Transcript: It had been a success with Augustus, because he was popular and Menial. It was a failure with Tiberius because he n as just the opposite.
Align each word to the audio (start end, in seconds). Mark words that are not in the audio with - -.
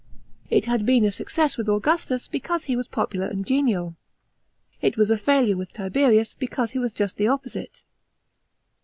It 0.49 0.65
had 0.65 0.83
been 0.83 1.05
a 1.05 1.11
success 1.11 1.57
with 1.57 1.69
Augustus, 1.69 2.27
because 2.27 2.63
he 2.65 2.75
was 2.75 2.87
popular 2.87 3.27
and 3.27 3.47
Menial. 3.47 3.97
It 4.81 4.97
was 4.97 5.11
a 5.11 5.15
failure 5.19 5.55
with 5.55 5.73
Tiberius 5.73 6.33
because 6.33 6.71
he 6.71 6.79
n 6.79 6.83
as 6.83 6.91
just 6.91 7.17
the 7.17 7.27
opposite. 7.27 7.83